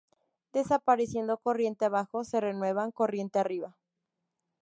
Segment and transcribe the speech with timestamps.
[0.53, 3.77] Desapareciendo corriente abajo, se renuevan corriente arriba.